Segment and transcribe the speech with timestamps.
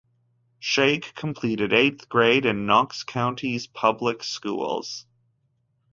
[0.57, 5.05] Shake completed eighth grade in Knox County's public schools.